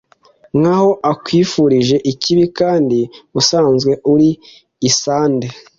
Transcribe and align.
nk’aho 0.57 0.91
akwifurije 1.11 1.95
ikibi 2.11 2.45
kandi 2.59 2.99
usanzwe 3.39 3.91
uri 4.13 4.29
isande 4.89 5.47